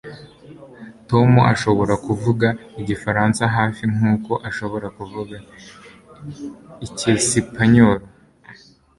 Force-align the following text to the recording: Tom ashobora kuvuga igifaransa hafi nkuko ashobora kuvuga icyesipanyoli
Tom 1.09 1.31
ashobora 1.53 1.93
kuvuga 2.05 2.47
igifaransa 2.81 3.43
hafi 3.55 3.83
nkuko 3.95 4.31
ashobora 4.49 4.87
kuvuga 4.97 5.35
icyesipanyoli 6.85 8.05